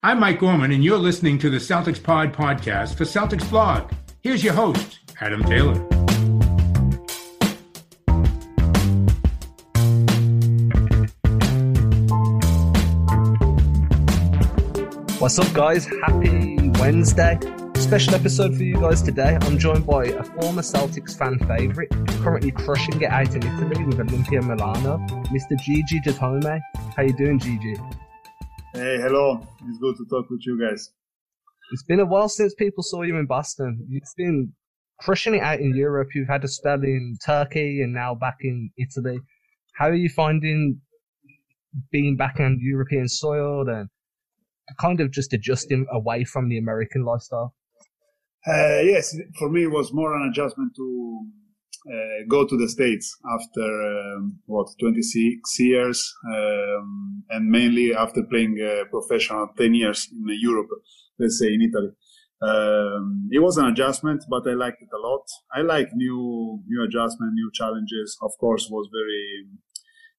I'm 0.00 0.20
Mike 0.20 0.38
Gorman, 0.38 0.70
and 0.70 0.84
you're 0.84 0.96
listening 0.96 1.38
to 1.40 1.50
the 1.50 1.56
Celtics 1.56 2.00
Pod 2.00 2.32
podcast 2.32 2.94
for 2.94 3.02
Celtics 3.02 3.50
Blog. 3.50 3.90
Here's 4.22 4.44
your 4.44 4.52
host, 4.54 5.00
Adam 5.20 5.42
Taylor. 5.42 5.74
What's 15.18 15.36
up, 15.40 15.52
guys? 15.52 15.88
Happy 16.04 16.70
Wednesday. 16.78 17.36
Special 17.74 18.14
episode 18.14 18.56
for 18.56 18.62
you 18.62 18.76
guys 18.76 19.02
today. 19.02 19.36
I'm 19.40 19.58
joined 19.58 19.84
by 19.84 20.04
a 20.04 20.22
former 20.22 20.62
Celtics 20.62 21.18
fan 21.18 21.40
favourite, 21.40 21.90
currently 22.22 22.52
crushing 22.52 23.02
it 23.02 23.10
out 23.10 23.34
in 23.34 23.42
Italy 23.42 23.84
with 23.84 23.98
Olimpia 23.98 24.46
Milano, 24.46 24.98
Mr. 25.32 25.58
Gigi 25.58 25.98
Datome. 26.02 26.60
How 26.96 27.02
you 27.02 27.14
doing, 27.14 27.40
Gigi? 27.40 27.74
Hey, 28.74 28.98
hello. 28.98 29.48
It's 29.66 29.78
good 29.78 29.96
to 29.96 30.04
talk 30.04 30.28
with 30.28 30.42
you 30.44 30.60
guys. 30.60 30.90
It's 31.72 31.82
been 31.84 32.00
a 32.00 32.04
while 32.04 32.28
since 32.28 32.54
people 32.54 32.82
saw 32.82 33.00
you 33.00 33.16
in 33.16 33.24
Boston. 33.24 33.86
You've 33.88 34.02
been 34.14 34.52
crushing 35.00 35.34
it 35.34 35.42
out 35.42 35.60
in 35.60 35.74
Europe. 35.74 36.08
You've 36.14 36.28
had 36.28 36.44
a 36.44 36.48
spell 36.48 36.82
in 36.82 37.16
Turkey 37.24 37.80
and 37.80 37.94
now 37.94 38.14
back 38.14 38.36
in 38.42 38.70
Italy. 38.76 39.20
How 39.76 39.86
are 39.86 39.94
you 39.94 40.10
finding 40.10 40.82
being 41.90 42.16
back 42.16 42.40
on 42.40 42.58
European 42.60 43.08
soil 43.08 43.66
and 43.68 43.88
kind 44.78 45.00
of 45.00 45.12
just 45.12 45.32
adjusting 45.32 45.86
away 45.90 46.24
from 46.24 46.50
the 46.50 46.58
American 46.58 47.04
lifestyle? 47.04 47.54
Uh, 48.46 48.80
yes, 48.82 49.16
for 49.38 49.48
me 49.48 49.64
it 49.64 49.70
was 49.70 49.94
more 49.94 50.14
an 50.14 50.28
adjustment 50.28 50.74
to 50.76 51.26
uh, 51.86 52.24
go 52.28 52.46
to 52.46 52.56
the 52.56 52.68
States 52.68 53.16
after 53.34 54.16
um, 54.16 54.38
what 54.46 54.68
26 54.80 55.60
years, 55.60 56.14
um, 56.34 57.22
and 57.30 57.48
mainly 57.50 57.94
after 57.94 58.22
playing 58.24 58.58
uh, 58.60 58.84
professional 58.90 59.48
10 59.56 59.74
years 59.74 60.08
in 60.12 60.24
Europe, 60.40 60.68
let's 61.18 61.38
say 61.38 61.52
in 61.52 61.62
Italy. 61.62 61.90
Um, 62.40 63.28
it 63.32 63.40
was 63.40 63.56
an 63.56 63.66
adjustment, 63.66 64.24
but 64.30 64.46
I 64.46 64.54
liked 64.54 64.80
it 64.80 64.88
a 64.94 64.98
lot. 64.98 65.26
I 65.52 65.62
like 65.62 65.88
new 65.94 66.62
new 66.66 66.84
adjustment, 66.84 67.32
new 67.34 67.50
challenges. 67.52 68.16
Of 68.22 68.30
course, 68.38 68.68
was 68.70 68.88
very 68.92 69.46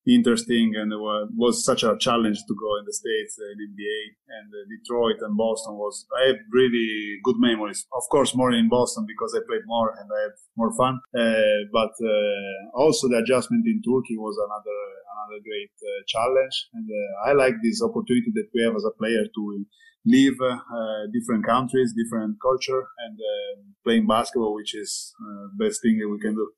interesting 0.08 0.74
and 0.76 0.94
it 0.94 1.00
was 1.00 1.64
such 1.64 1.84
a 1.84 1.98
challenge 2.00 2.40
to 2.48 2.56
go 2.56 2.78
in 2.80 2.86
the 2.86 2.94
States 2.94 3.38
uh, 3.40 3.52
in 3.52 3.76
NBA 3.76 4.00
and 4.40 4.48
uh, 4.50 4.60
Detroit 4.70 5.22
and 5.22 5.38
Boston 5.38 5.76
was, 5.76 6.06
I 6.18 6.28
have 6.28 6.40
really 6.52 7.20
good 7.24 7.36
memories. 7.38 7.86
Of 7.94 8.04
course, 8.10 8.36
more 8.36 8.52
in 8.52 8.70
Boston 8.70 9.06
because 9.08 9.36
I 9.36 9.42
played 9.48 9.66
more 9.66 9.94
and 10.00 10.10
I 10.10 10.22
had 10.24 10.36
more 10.56 10.74
fun. 10.76 11.00
Uh, 11.18 11.68
but 11.74 11.94
uh, 12.02 12.78
also 12.78 13.10
the 13.10 13.22
adjustment 13.24 13.66
in 13.68 13.82
Turkey 13.82 14.18
was 14.18 14.38
another, 14.38 14.80
another 15.14 15.40
great 15.44 15.74
uh, 15.82 16.02
challenge. 16.08 16.68
And 16.74 16.88
uh, 16.88 17.30
I 17.30 17.34
like 17.34 17.56
this 17.62 17.82
opportunity 17.82 18.32
that 18.36 18.50
we 18.54 18.64
have 18.64 18.76
as 18.76 18.86
a 18.86 18.98
player 18.98 19.26
to 19.26 19.66
live 20.06 20.40
different 21.14 21.46
countries, 21.46 21.94
different 21.94 22.38
culture 22.42 22.88
and 23.06 23.20
playing 23.84 24.08
basketball, 24.08 24.56
which 24.56 24.74
is 24.74 25.14
best 25.58 25.82
thing 25.84 26.00
that 26.00 26.08
we 26.08 26.18
can 26.20 26.34
do 26.34 26.50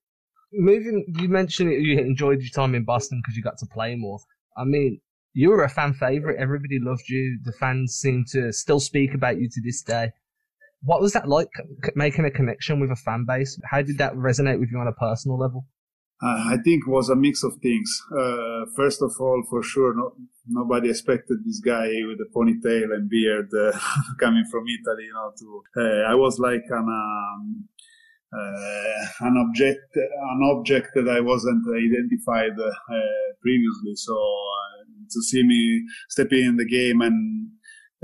moving, 0.53 1.05
you 1.19 1.29
mentioned 1.29 1.71
you 1.71 1.99
enjoyed 1.99 2.41
your 2.41 2.51
time 2.51 2.75
in 2.75 2.83
Boston 2.83 3.21
because 3.21 3.35
you 3.35 3.43
got 3.43 3.57
to 3.59 3.65
play 3.65 3.95
more. 3.95 4.19
I 4.57 4.63
mean, 4.65 4.99
you 5.33 5.49
were 5.49 5.63
a 5.63 5.69
fan 5.69 5.93
favorite. 5.93 6.39
Everybody 6.39 6.79
loved 6.79 7.07
you. 7.07 7.39
The 7.43 7.53
fans 7.53 7.95
seem 7.95 8.25
to 8.31 8.51
still 8.51 8.79
speak 8.79 9.13
about 9.13 9.37
you 9.37 9.49
to 9.49 9.61
this 9.63 9.81
day. 9.81 10.11
What 10.83 11.01
was 11.01 11.13
that 11.13 11.27
like 11.29 11.49
making 11.95 12.25
a 12.25 12.31
connection 12.31 12.79
with 12.79 12.91
a 12.91 12.95
fan 12.95 13.25
base? 13.27 13.59
How 13.69 13.81
did 13.81 13.97
that 13.99 14.13
resonate 14.13 14.59
with 14.59 14.69
you 14.71 14.79
on 14.79 14.87
a 14.87 14.93
personal 14.93 15.37
level? 15.37 15.65
Uh, 16.23 16.53
I 16.53 16.57
think 16.63 16.83
it 16.85 16.89
was 16.89 17.09
a 17.09 17.15
mix 17.15 17.43
of 17.43 17.55
things. 17.63 17.89
Uh, 18.15 18.65
first 18.75 19.01
of 19.01 19.11
all, 19.19 19.43
for 19.49 19.63
sure, 19.63 19.95
no, 19.95 20.13
nobody 20.47 20.89
expected 20.89 21.39
this 21.43 21.59
guy 21.59 21.87
with 22.05 22.19
a 22.19 22.29
ponytail 22.35 22.93
and 22.93 23.09
beard 23.09 23.49
uh, 23.53 23.77
coming 24.19 24.45
from 24.51 24.65
Italy. 24.67 25.05
You 25.05 25.13
know, 25.13 25.31
to 25.37 25.63
uh, 25.81 26.11
I 26.11 26.15
was 26.15 26.37
like 26.37 26.65
an 26.69 26.87
um, 26.89 27.67
an 28.31 29.35
object 29.37 29.95
an 29.95 30.41
object 30.55 30.89
that 30.95 31.09
I 31.09 31.19
wasn't 31.19 31.63
identified 31.67 32.57
uh, 32.59 32.71
previously. 33.41 33.95
So 33.95 34.15
uh, 34.15 34.83
to 35.11 35.21
see 35.23 35.43
me 35.43 35.85
stepping 36.09 36.45
in 36.45 36.57
the 36.57 36.65
game 36.65 37.01
and 37.01 37.49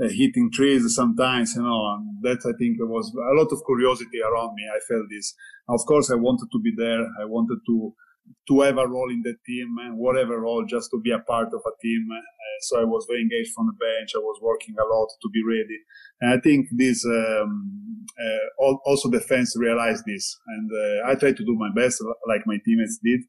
hitting 0.00 0.50
trees 0.52 0.94
sometimes, 0.94 1.56
you 1.56 1.62
know, 1.62 2.00
that 2.22 2.38
I 2.46 2.52
think 2.58 2.76
was 2.80 3.12
a 3.14 3.34
lot 3.34 3.50
of 3.50 3.64
curiosity 3.66 4.20
around 4.20 4.54
me. 4.54 4.62
I 4.68 4.78
felt 4.86 5.06
this. 5.10 5.34
Of 5.68 5.80
course, 5.86 6.10
I 6.10 6.14
wanted 6.14 6.48
to 6.52 6.60
be 6.60 6.72
there. 6.76 7.02
I 7.20 7.24
wanted 7.24 7.58
to 7.66 7.94
to 8.48 8.60
have 8.60 8.78
a 8.78 8.86
role 8.86 9.10
in 9.10 9.22
the 9.22 9.34
team 9.46 9.76
and 9.84 9.98
whatever 9.98 10.40
role, 10.40 10.64
just 10.64 10.90
to 10.90 11.00
be 11.00 11.10
a 11.10 11.18
part 11.18 11.48
of 11.48 11.60
a 11.66 11.74
team. 11.82 12.08
Uh, 12.10 12.20
so 12.62 12.80
I 12.80 12.84
was 12.84 13.06
very 13.08 13.22
engaged 13.22 13.52
from 13.54 13.66
the 13.66 13.76
bench. 13.78 14.12
I 14.14 14.18
was 14.18 14.40
working 14.42 14.74
a 14.78 14.86
lot 14.86 15.08
to 15.20 15.28
be 15.32 15.42
ready. 15.44 15.78
And 16.20 16.32
I 16.32 16.40
think 16.40 16.68
this, 16.76 17.04
um, 17.04 18.06
uh, 18.18 18.72
also 18.86 19.10
the 19.10 19.20
fans 19.20 19.54
realized 19.56 20.04
this. 20.06 20.38
And 20.46 20.70
uh, 20.72 21.10
I 21.10 21.14
tried 21.14 21.36
to 21.36 21.44
do 21.44 21.56
my 21.56 21.70
best, 21.74 22.02
like 22.26 22.42
my 22.46 22.58
teammates 22.64 22.98
did. 23.02 23.20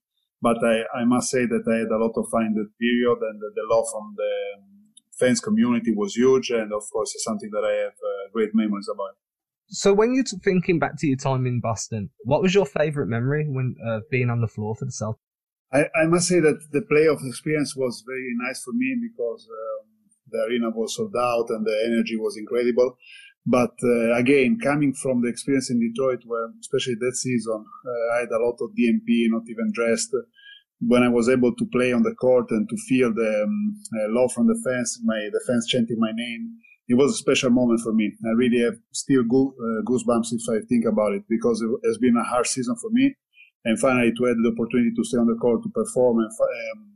But 0.41 0.57
I, 0.63 1.01
I 1.01 1.03
must 1.05 1.29
say 1.29 1.45
that 1.45 1.63
I 1.67 1.77
had 1.83 1.91
a 1.91 1.99
lot 1.99 2.15
of 2.15 2.29
fun 2.31 2.47
in 2.47 2.53
that 2.55 2.71
period 2.79 3.19
and 3.19 3.41
the, 3.41 3.51
the 3.55 3.65
love 3.69 3.85
from 3.91 4.15
the 4.15 4.31
fans 5.19 5.41
community 5.41 5.93
was 5.93 6.15
huge. 6.15 6.49
And 6.49 6.71
of 6.71 6.83
course, 6.91 7.11
it's 7.13 7.25
something 7.25 7.51
that 7.51 7.65
I 7.67 7.75
have 7.83 7.97
great 8.31 8.55
memories 8.55 8.87
about. 8.87 9.19
So 9.69 9.93
when 9.93 10.13
you're 10.15 10.23
thinking 10.43 10.79
back 10.79 10.97
to 10.97 11.07
your 11.07 11.17
time 11.17 11.45
in 11.45 11.59
Boston, 11.59 12.09
what 12.23 12.41
was 12.41 12.55
your 12.55 12.65
favorite 12.65 13.07
memory 13.07 13.45
when 13.47 13.75
uh, 13.87 13.99
being 14.09 14.29
on 14.29 14.41
the 14.41 14.47
floor 14.47 14.75
for 14.75 14.85
the 14.85 14.91
Celtics? 14.91 15.19
I, 15.71 15.85
I, 16.01 16.07
must 16.07 16.27
say 16.27 16.39
that 16.39 16.59
the 16.71 16.81
playoff 16.81 17.25
experience 17.27 17.75
was 17.75 18.03
very 18.07 18.33
nice 18.41 18.63
for 18.63 18.73
me 18.73 18.97
because 18.99 19.47
um, 19.47 19.87
the 20.31 20.39
arena 20.49 20.71
was 20.71 20.95
sold 20.95 21.15
out 21.15 21.45
and 21.49 21.63
the 21.63 21.83
energy 21.85 22.17
was 22.17 22.35
incredible. 22.37 22.97
But 23.45 23.73
uh, 23.83 24.15
again, 24.15 24.57
coming 24.61 24.93
from 24.93 25.21
the 25.21 25.29
experience 25.29 25.69
in 25.69 25.79
Detroit, 25.79 26.23
where 26.25 26.49
especially 26.59 26.95
that 26.99 27.15
season, 27.15 27.63
uh, 27.85 28.15
I 28.15 28.19
had 28.21 28.29
a 28.29 28.43
lot 28.43 28.57
of 28.61 28.71
DNP, 28.71 29.29
not 29.29 29.43
even 29.47 29.71
dressed. 29.71 30.15
When 30.81 31.03
I 31.03 31.09
was 31.09 31.29
able 31.29 31.53
to 31.55 31.65
play 31.71 31.93
on 31.93 32.03
the 32.03 32.15
court 32.15 32.49
and 32.49 32.67
to 32.67 32.77
feel 32.87 33.13
the 33.13 33.43
um, 33.43 33.75
uh, 33.93 34.07
love 34.09 34.33
from 34.33 34.47
the 34.47 34.59
fans, 34.65 34.99
my 35.03 35.29
the 35.31 35.43
fans 35.45 35.67
chanting 35.67 35.99
my 35.99 36.11
name, 36.11 36.57
it 36.89 36.95
was 36.95 37.13
a 37.13 37.17
special 37.17 37.51
moment 37.51 37.81
for 37.81 37.93
me. 37.93 38.11
I 38.25 38.31
really 38.31 38.59
have 38.65 38.75
still 38.91 39.23
go, 39.23 39.53
uh, 39.53 39.83
goosebumps 39.85 40.33
if 40.33 40.41
I 40.49 40.65
think 40.67 40.85
about 40.85 41.13
it 41.13 41.23
because 41.29 41.61
it 41.61 41.69
has 41.87 41.99
been 41.99 42.17
a 42.17 42.23
hard 42.23 42.47
season 42.47 42.75
for 42.81 42.89
me. 42.89 43.15
And 43.63 43.79
finally, 43.79 44.11
to 44.11 44.23
have 44.25 44.37
the 44.37 44.51
opportunity 44.51 44.91
to 44.95 45.03
stay 45.03 45.19
on 45.19 45.27
the 45.27 45.35
court 45.35 45.61
to 45.63 45.69
perform 45.69 46.17
and, 46.19 46.31
um, 46.31 46.87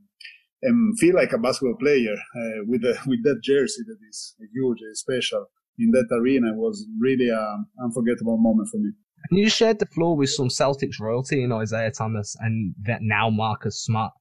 and 0.64 1.00
feel 1.00 1.16
like 1.16 1.32
a 1.34 1.38
basketball 1.38 1.78
player 1.78 2.14
uh, 2.14 2.66
with 2.66 2.82
the, 2.82 2.98
with 3.06 3.24
that 3.24 3.42
jersey 3.44 3.84
that 3.86 3.98
is 4.10 4.36
huge, 4.54 4.80
and 4.82 4.98
special 4.98 5.46
in 5.78 5.92
that 5.92 6.08
arena 6.12 6.54
was 6.54 6.88
really 7.00 7.30
an 7.30 7.66
unforgettable 7.84 8.38
moment 8.38 8.70
for 8.70 8.78
me. 8.78 8.92
And 9.30 9.40
you 9.40 9.50
shared 9.50 9.80
the 9.80 9.86
floor 9.88 10.16
with 10.18 10.30
some 10.30 10.48
Celtics 10.48 11.00
royalty 11.00 11.44
in 11.44 11.52
Isaiah 11.52 11.92
Thomas 11.92 12.36
and 12.40 12.74
that 12.84 13.00
now 13.02 13.30
Marcus 13.30 13.84
Smart. 13.84 14.12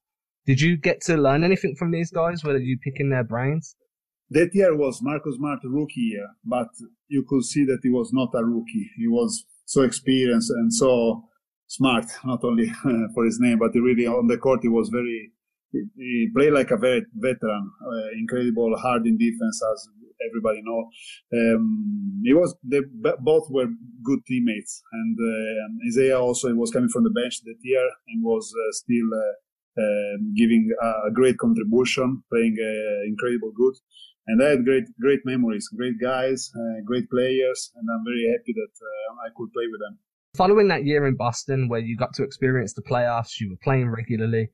Did 0.46 0.60
you 0.60 0.76
get 0.76 1.00
to 1.02 1.16
learn 1.16 1.44
anything 1.44 1.76
from 1.78 1.92
these 1.92 2.10
guys? 2.10 2.44
Were 2.44 2.56
you 2.58 2.78
picking 2.78 3.10
their 3.10 3.24
brains? 3.24 3.76
That 4.32 4.54
year 4.54 4.74
was 4.74 5.02
Marcus 5.02 5.36
Smart 5.36 5.60
rookie 5.64 6.08
year, 6.12 6.28
but 6.42 6.68
you 7.08 7.22
could 7.28 7.44
see 7.44 7.66
that 7.66 7.80
he 7.82 7.90
was 7.90 8.12
not 8.14 8.30
a 8.34 8.42
rookie. 8.42 8.90
He 8.96 9.06
was 9.06 9.44
so 9.66 9.82
experienced 9.82 10.50
and 10.50 10.72
so 10.72 11.24
smart, 11.66 12.06
not 12.24 12.42
only 12.42 12.68
for 13.14 13.26
his 13.26 13.38
name, 13.40 13.58
but 13.58 13.74
really 13.74 14.06
on 14.06 14.28
the 14.28 14.38
court 14.38 14.60
he 14.62 14.68
was 14.68 14.88
very. 14.88 15.32
He 15.72 16.28
played 16.34 16.52
like 16.52 16.70
a 16.70 16.76
very 16.76 17.02
veteran, 17.14 17.70
uh, 17.80 18.08
incredible, 18.18 18.76
hard 18.76 19.06
in 19.06 19.16
defense, 19.16 19.60
as 19.72 19.88
everybody 20.28 20.60
know. 20.62 20.80
Um, 21.34 22.22
he 22.24 22.32
was 22.32 22.54
they 22.62 22.80
both 23.20 23.50
were 23.50 23.68
good 24.02 24.20
teammates, 24.26 24.82
and 24.92 25.16
uh, 25.18 25.88
Isaiah 25.88 26.20
also 26.20 26.54
was 26.54 26.70
coming 26.70 26.90
from 26.90 27.04
the 27.04 27.10
bench 27.20 27.42
that 27.44 27.56
year 27.62 27.86
and 28.08 28.22
was 28.22 28.52
uh, 28.54 28.72
still 28.72 29.08
uh, 29.12 29.82
um, 29.82 30.34
giving 30.36 30.70
a 30.82 31.10
great 31.10 31.36
contribution, 31.38 32.22
playing 32.30 32.56
uh, 32.60 33.08
incredible 33.08 33.52
good 33.56 33.74
and 34.26 34.42
I 34.42 34.50
had 34.50 34.64
great 34.64 34.84
great 35.00 35.20
memories, 35.24 35.68
great 35.76 36.00
guys, 36.00 36.50
uh, 36.54 36.80
great 36.84 37.08
players, 37.10 37.72
and 37.76 37.86
I'm 37.92 38.04
very 38.04 38.30
happy 38.30 38.52
that 38.54 38.74
uh, 38.80 39.26
I 39.26 39.28
could 39.36 39.52
play 39.52 39.64
with 39.70 39.80
them. 39.80 39.98
Following 40.36 40.68
that 40.68 40.86
year 40.86 41.06
in 41.06 41.16
Boston, 41.16 41.68
where 41.68 41.80
you 41.80 41.96
got 41.96 42.14
to 42.14 42.22
experience 42.22 42.72
the 42.72 42.82
playoffs, 42.82 43.40
you 43.40 43.50
were 43.50 43.60
playing 43.62 43.90
regularly, 43.90 44.48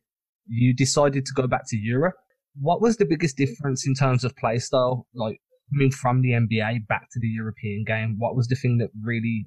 you 0.47 0.75
decided 0.75 1.25
to 1.27 1.33
go 1.35 1.47
back 1.47 1.63
to 1.69 1.77
Europe. 1.77 2.17
What 2.61 2.81
was 2.81 2.97
the 2.97 3.07
biggest 3.07 3.37
difference 3.37 3.87
in 3.87 3.95
terms 3.95 4.25
of 4.25 4.37
play 4.37 4.59
style, 4.59 5.07
like 5.15 5.41
coming 5.73 5.93
from 5.93 6.23
the 6.23 6.31
NBA 6.31 6.87
back 6.89 7.09
to 7.13 7.21
the 7.21 7.29
European 7.29 7.85
game? 7.87 8.17
What 8.19 8.35
was 8.35 8.49
the 8.49 8.57
thing 8.57 8.79
that 8.79 8.91
really 9.01 9.47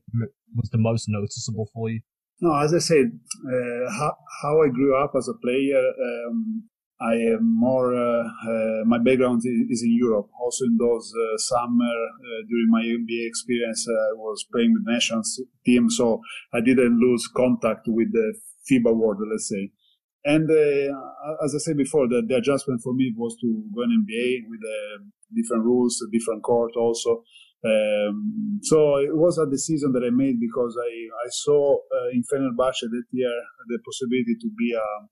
was 0.55 0.69
the 0.69 0.77
most 0.77 1.05
noticeable 1.09 1.67
for 1.73 1.89
you? 1.89 2.01
No, 2.39 2.55
as 2.55 2.73
I 2.73 2.79
said, 2.79 3.11
uh, 3.45 3.91
how, 3.91 4.15
how 4.41 4.61
I 4.63 4.69
grew 4.69 4.95
up 4.95 5.11
as 5.17 5.27
a 5.27 5.33
player, 5.33 5.77
um, 5.77 6.63
I 7.01 7.15
am 7.33 7.57
more, 7.59 7.95
uh, 7.95 8.23
uh, 8.27 8.85
my 8.85 8.99
background 8.99 9.41
is 9.43 9.81
in 9.81 9.97
Europe. 9.97 10.29
Also 10.39 10.65
in 10.65 10.77
those 10.77 11.11
uh, 11.11 11.37
summer 11.37 11.93
during 12.47 12.69
my 12.69 12.83
NBA 12.83 13.27
experience, 13.27 13.87
I 13.89 14.13
was 14.15 14.45
playing 14.53 14.73
with 14.73 14.83
national 14.85 15.23
team, 15.65 15.89
so 15.89 16.21
I 16.53 16.61
didn't 16.61 16.99
lose 16.99 17.27
contact 17.35 17.87
with 17.87 18.11
the 18.11 18.35
FIBA 18.69 18.95
world, 18.95 19.17
let's 19.29 19.49
say. 19.49 19.71
And 20.23 20.49
uh, 20.49 21.43
as 21.43 21.55
I 21.55 21.57
said 21.57 21.77
before, 21.77 22.07
the, 22.07 22.21
the, 22.27 22.35
adjustment 22.35 22.81
for 22.83 22.93
me 22.93 23.11
was 23.17 23.35
to 23.41 23.63
go 23.73 23.81
in 23.81 24.05
NBA 24.05 24.47
with 24.47 24.61
a 24.61 25.01
different 25.33 25.65
rules, 25.65 25.97
different 26.11 26.43
court 26.43 26.73
also. 26.77 27.23
Um, 27.65 28.59
so 28.61 28.97
it 28.97 29.15
was 29.15 29.39
a 29.39 29.49
decision 29.49 29.91
that 29.93 30.03
I 30.05 30.11
made 30.11 30.39
because 30.39 30.77
I, 30.77 30.91
I 31.25 31.29
saw 31.29 31.77
uh, 31.77 32.09
in 32.13 32.21
Fenerbahce 32.21 32.81
that 32.81 33.03
year 33.11 33.33
the 33.67 33.79
possibility 33.85 34.35
to 34.39 34.49
be 34.57 34.73
an 34.73 35.09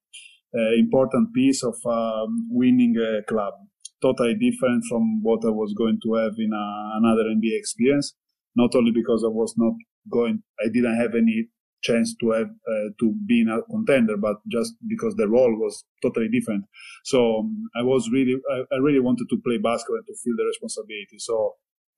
important 0.77 1.33
piece 1.33 1.63
of 1.63 1.75
um, 1.85 2.47
winning 2.49 2.95
a 2.97 3.23
club. 3.23 3.53
Totally 4.01 4.35
different 4.35 4.83
from 4.89 5.21
what 5.21 5.43
I 5.45 5.49
was 5.49 5.73
going 5.77 5.99
to 6.03 6.13
have 6.15 6.33
in 6.37 6.51
a, 6.53 6.97
another 6.97 7.23
NBA 7.23 7.57
experience. 7.57 8.15
Not 8.55 8.73
only 8.75 8.91
because 8.91 9.23
I 9.23 9.29
was 9.29 9.53
not 9.57 9.73
going, 10.11 10.41
I 10.59 10.69
didn't 10.69 10.97
have 10.97 11.15
any 11.15 11.49
chance 11.81 12.15
to 12.19 12.31
have 12.31 12.47
uh, 12.47 12.89
to 12.99 13.13
be 13.25 13.45
a 13.47 13.61
contender, 13.71 14.17
but 14.17 14.37
just 14.51 14.73
because 14.87 15.15
the 15.15 15.27
role 15.27 15.55
was 15.55 15.85
totally 16.01 16.27
different. 16.27 16.65
So 17.05 17.39
um, 17.39 17.69
I 17.75 17.83
was 17.83 18.09
really, 18.11 18.35
I, 18.51 18.75
I, 18.75 18.77
really 18.79 18.99
wanted 18.99 19.27
to 19.29 19.37
play 19.45 19.57
basketball 19.57 19.97
and 19.97 20.05
to 20.07 20.15
feel 20.23 20.35
the 20.35 20.45
responsibility. 20.45 21.19
So 21.19 21.55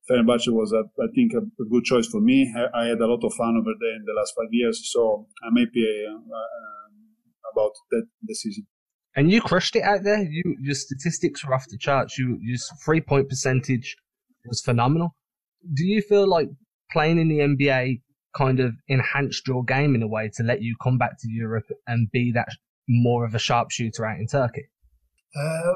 Fenerbahce 0.10 0.52
was, 0.54 0.72
a, 0.72 0.84
I 1.02 1.08
think, 1.16 1.34
a, 1.34 1.40
a, 1.40 1.66
good 1.70 1.84
choice 1.84 2.08
for 2.08 2.22
me. 2.22 2.54
I, 2.56 2.82
I, 2.82 2.86
had 2.88 3.00
a 3.00 3.08
lot 3.08 3.24
of 3.24 3.34
fun 3.34 3.58
over 3.58 3.74
there 3.80 3.96
in 3.96 4.06
the 4.06 4.14
last 4.14 4.34
five 4.38 4.50
years, 4.52 4.82
so 4.92 5.28
I'm 5.44 5.56
happy 5.56 5.86
uh, 6.08 6.14
uh, 6.14 6.81
about 7.52 7.72
that 7.92 8.06
decision. 8.28 8.66
And 9.16 9.32
you 9.32 9.42
crushed 9.42 9.76
it 9.76 9.84
out 9.84 10.04
there. 10.04 10.22
You 10.22 10.56
your 10.62 10.76
statistics 10.76 11.46
were 11.46 11.54
off 11.54 11.66
the 11.70 11.78
charts. 11.78 12.18
You 12.18 12.38
your 12.42 12.58
three 12.84 13.02
point 13.02 13.28
percentage 13.30 13.98
was 14.46 14.62
phenomenal. 14.62 15.16
Do 15.74 15.86
you 15.86 16.02
feel 16.02 16.28
like 16.28 16.50
playing 16.92 17.20
in 17.20 17.28
the 17.28 17.40
NBA 17.40 18.02
kind 18.36 18.60
of 18.60 18.74
enhanced 18.88 19.48
your 19.48 19.64
game 19.64 19.96
in 19.96 20.02
a 20.02 20.08
way 20.08 20.30
to 20.36 20.44
let 20.44 20.62
you 20.62 20.76
come 20.82 20.98
back 20.98 21.20
to 21.20 21.28
Europe 21.30 21.66
and 21.88 22.10
be 22.12 22.32
that 22.32 22.48
more 22.88 23.26
of 23.26 23.36
a 23.36 23.40
sharpshooter 23.40 24.06
out 24.06 24.20
in 24.20 24.28
Turkey? 24.28 24.70
Uh, 25.36 25.74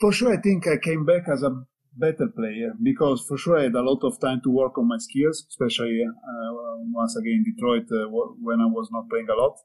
for 0.00 0.12
sure, 0.12 0.32
I 0.32 0.40
think 0.40 0.66
I 0.66 0.76
came 0.78 1.04
back 1.04 1.28
as 1.28 1.42
a 1.42 1.50
better 1.96 2.28
player 2.28 2.72
because 2.82 3.24
for 3.26 3.36
sure 3.36 3.58
I 3.58 3.64
had 3.64 3.74
a 3.74 3.82
lot 3.82 4.02
of 4.04 4.20
time 4.20 4.40
to 4.44 4.50
work 4.50 4.78
on 4.78 4.88
my 4.88 4.98
skills, 4.98 5.44
especially 5.48 6.00
uh, 6.02 6.52
once 6.92 7.16
again 7.16 7.44
in 7.44 7.54
Detroit 7.54 7.84
uh, 7.92 8.08
when 8.40 8.60
I 8.60 8.66
was 8.66 8.88
not 8.92 9.08
playing 9.10 9.28
a 9.28 9.34
lot. 9.34 9.56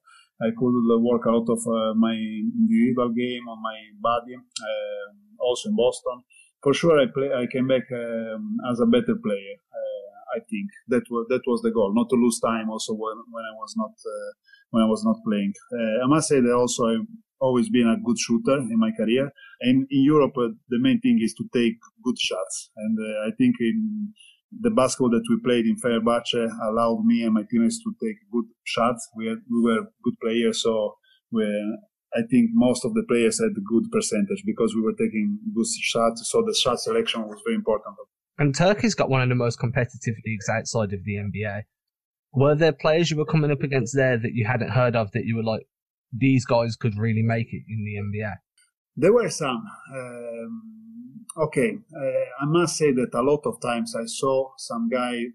I 0.41 0.49
could 0.57 0.75
work 1.01 1.25
lot 1.25 1.47
of 1.49 1.59
uh, 1.65 1.93
my 1.95 2.13
individual 2.13 3.09
game 3.09 3.47
on 3.47 3.61
my 3.61 3.77
body, 3.99 4.35
um, 4.35 5.13
also 5.39 5.69
in 5.69 5.75
Boston. 5.75 6.23
For 6.61 6.73
sure, 6.73 6.99
I 6.99 7.05
play. 7.13 7.29
I 7.31 7.45
came 7.47 7.67
back 7.67 7.83
um, 7.91 8.57
as 8.69 8.79
a 8.79 8.85
better 8.85 9.15
player. 9.23 9.55
I 10.35 10.39
think 10.51 10.67
that 10.89 11.03
was 11.09 11.25
that 11.29 11.43
was 11.47 11.61
the 11.61 11.71
goal, 11.71 11.93
not 11.95 12.09
to 12.09 12.15
lose 12.15 12.39
time. 12.39 12.69
Also, 12.69 12.93
when, 12.93 13.17
when 13.31 13.45
I 13.45 13.55
was 13.55 13.73
not 13.77 13.91
uh, 13.91 14.31
when 14.71 14.83
I 14.83 14.87
was 14.87 15.03
not 15.05 15.17
playing, 15.25 15.53
uh, 15.71 16.03
I 16.03 16.07
must 16.07 16.27
say 16.27 16.41
that 16.41 16.53
also 16.53 16.87
I've 16.87 17.07
always 17.39 17.69
been 17.69 17.87
a 17.87 18.01
good 18.03 18.19
shooter 18.19 18.57
in 18.57 18.79
my 18.79 18.91
career. 18.91 19.31
And 19.61 19.87
in 19.89 20.03
Europe, 20.03 20.35
uh, 20.37 20.49
the 20.69 20.79
main 20.79 20.99
thing 20.99 21.19
is 21.21 21.33
to 21.35 21.45
take 21.53 21.77
good 22.03 22.19
shots. 22.19 22.71
And 22.75 22.97
uh, 22.99 23.27
I 23.27 23.31
think 23.37 23.55
in 23.59 24.13
the 24.51 24.71
basketball 24.71 25.09
that 25.09 25.25
we 25.29 25.37
played 25.43 25.65
in 25.65 25.75
Fenerbahce 25.75 26.49
allowed 26.63 27.03
me 27.05 27.23
and 27.23 27.33
my 27.33 27.43
teammates 27.49 27.83
to 27.83 27.93
take 28.01 28.17
good 28.31 28.45
shots. 28.63 29.09
We 29.15 29.27
had, 29.27 29.39
we 29.49 29.61
were 29.61 29.81
good 30.03 30.15
players, 30.21 30.61
so 30.63 30.95
we 31.31 31.43
I 32.15 32.21
think 32.31 32.51
most 32.53 32.85
of 32.85 32.93
the 32.93 33.03
players 33.07 33.39
had 33.39 33.51
a 33.57 33.61
good 33.61 33.91
percentage 33.91 34.43
because 34.45 34.73
we 34.73 34.81
were 34.81 34.93
taking 34.93 35.37
good 35.53 35.65
shots. 35.81 36.29
So 36.31 36.43
the 36.45 36.55
shot 36.55 36.79
selection 36.79 37.23
was 37.23 37.41
very 37.45 37.55
important. 37.55 37.95
And 38.37 38.55
Turkey's 38.55 38.95
got 38.95 39.09
one 39.09 39.21
of 39.21 39.29
the 39.29 39.35
most 39.35 39.59
competitive 39.59 40.15
leagues 40.25 40.47
outside 40.49 40.93
of 40.93 41.03
the 41.03 41.15
NBA. 41.15 41.63
Were 42.33 42.55
there 42.55 42.71
players 42.71 43.11
you 43.11 43.17
were 43.17 43.25
coming 43.25 43.51
up 43.51 43.63
against 43.63 43.95
there 43.95 44.17
that 44.17 44.33
you 44.33 44.45
hadn't 44.45 44.71
heard 44.71 44.95
of 44.95 45.11
that 45.11 45.25
you 45.25 45.35
were 45.35 45.43
like, 45.43 45.67
these 46.11 46.45
guys 46.45 46.75
could 46.75 46.97
really 46.97 47.21
make 47.21 47.47
it 47.51 47.63
in 47.67 47.83
the 47.83 48.19
NBA? 48.19 48.33
There 48.95 49.13
were 49.13 49.29
some. 49.29 49.65
Um, 49.93 51.25
okay, 51.37 51.77
uh, 51.95 52.43
I 52.43 52.45
must 52.45 52.77
say 52.77 52.91
that 52.93 53.13
a 53.13 53.21
lot 53.21 53.41
of 53.45 53.59
times 53.61 53.95
I 53.95 54.05
saw 54.05 54.51
some 54.57 54.89
guy 54.89 55.25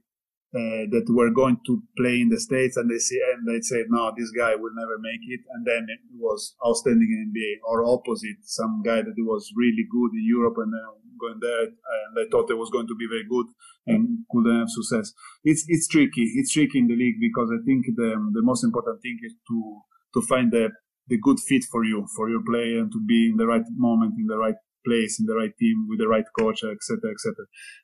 uh, 0.55 0.89
that 0.91 1.07
were 1.09 1.31
going 1.31 1.59
to 1.67 1.83
play 1.97 2.21
in 2.21 2.29
the 2.29 2.41
states, 2.41 2.77
and 2.77 2.91
they 2.91 2.99
say 2.99 3.17
and 3.35 3.47
they 3.47 3.61
say, 3.61 3.85
no, 3.89 4.13
this 4.17 4.31
guy 4.37 4.55
will 4.57 4.75
never 4.75 4.99
make 4.99 5.21
it, 5.29 5.41
and 5.53 5.67
then 5.67 5.87
it 5.89 6.01
was 6.19 6.57
outstanding 6.67 7.07
in 7.07 7.33
NBA, 7.33 7.69
or 7.69 7.85
opposite, 7.85 8.39
some 8.43 8.83
guy 8.85 9.03
that 9.03 9.15
was 9.19 9.53
really 9.57 9.87
good 9.91 10.11
in 10.13 10.27
Europe 10.27 10.57
and 10.59 10.73
then 10.73 10.83
going 11.21 11.39
there, 11.41 11.69
and 11.69 12.13
I 12.19 12.25
thought 12.31 12.51
it 12.51 12.59
was 12.59 12.71
going 12.71 12.89
to 12.89 12.97
be 12.97 13.07
very 13.07 13.25
good 13.29 13.47
and 13.87 14.25
couldn't 14.31 14.59
have 14.59 14.71
success. 14.71 15.13
It's 15.45 15.65
it's 15.69 15.87
tricky. 15.87 16.33
It's 16.37 16.53
tricky 16.53 16.79
in 16.79 16.89
the 16.89 16.97
league 16.97 17.21
because 17.21 17.51
I 17.53 17.61
think 17.65 17.87
the 17.95 18.11
the 18.33 18.43
most 18.43 18.65
important 18.65 19.01
thing 19.03 19.19
is 19.23 19.35
to 19.49 19.81
to 20.15 20.27
find 20.27 20.51
the 20.51 20.71
the 21.11 21.19
good 21.19 21.39
fit 21.41 21.65
for 21.71 21.85
you, 21.85 22.07
for 22.17 22.31
your 22.31 22.43
player, 22.47 22.79
and 22.81 22.91
to 22.93 23.01
be 23.07 23.31
in 23.31 23.37
the 23.37 23.47
right 23.47 23.67
moment, 23.77 24.15
in 24.17 24.27
the 24.27 24.39
right 24.39 24.55
place, 24.87 25.21
in 25.21 25.27
the 25.27 25.35
right 25.35 25.53
team, 25.59 25.87
with 25.89 25.99
the 25.99 26.09
right 26.09 26.25
coach, 26.39 26.63
etc., 26.63 27.11
etc. 27.11 27.35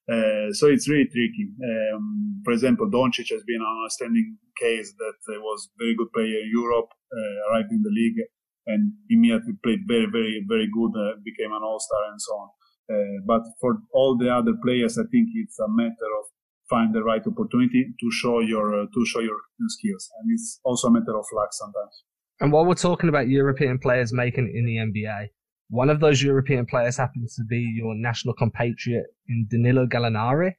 Uh, 0.09 0.53
so 0.53 0.69
it's 0.69 0.89
really 0.89 1.11
tricky. 1.11 1.51
Um, 1.61 2.41
for 2.45 2.53
example, 2.53 2.89
Doncic 2.89 3.29
has 3.35 3.43
been 3.45 3.61
an 3.61 3.83
outstanding 3.85 4.39
case 4.57 4.95
that 4.97 5.21
uh, 5.35 5.41
was 5.41 5.69
very 5.79 5.95
good 5.99 6.13
player 6.15 6.41
in 6.41 6.51
Europe, 6.55 6.89
uh, 7.13 7.51
arrived 7.51 7.73
in 7.73 7.83
the 7.83 7.93
league, 7.93 8.23
and 8.67 8.93
immediately 9.11 9.55
played 9.63 9.83
very, 9.87 10.07
very, 10.07 10.43
very 10.49 10.69
good, 10.73 10.95
uh, 10.97 11.19
became 11.25 11.53
an 11.53 11.63
all-star, 11.63 12.11
and 12.11 12.23
so 12.23 12.33
on. 12.33 12.49
Uh, 12.89 13.19
but 13.27 13.43
for 13.61 13.83
all 13.93 14.17
the 14.17 14.31
other 14.31 14.55
players, 14.63 14.97
I 14.97 15.05
think 15.11 15.29
it's 15.35 15.59
a 15.59 15.69
matter 15.69 16.11
of 16.23 16.25
find 16.71 16.95
the 16.95 17.03
right 17.03 17.23
opportunity 17.27 17.95
to 17.99 18.11
show 18.11 18.41
your 18.41 18.83
uh, 18.83 18.87
to 18.93 19.07
show 19.07 19.21
your 19.21 19.39
skills, 19.69 20.11
and 20.19 20.31
it's 20.33 20.61
also 20.65 20.89
a 20.89 20.93
matter 20.93 21.17
of 21.17 21.27
luck 21.35 21.51
sometimes. 21.53 22.05
And 22.41 22.53
while 22.53 22.67
we're 22.67 22.75
talking 22.75 23.09
about 23.09 23.29
European 23.29 23.79
players 23.79 24.13
making 24.13 24.49
it 24.49 24.59
in 24.59 24.67
the 24.67 24.77
NBA, 24.77 25.29
one 25.69 25.91
of 25.91 26.01
those 26.01 26.23
European 26.23 26.67
players 26.67 26.97
happens 26.97 27.35
to 27.37 27.45
be 27.45 27.59
your 27.59 27.95
national 27.95 28.35
compatriot 28.35 29.07
in 29.29 29.47
Danilo 29.51 29.87
Gallinari. 29.87 30.53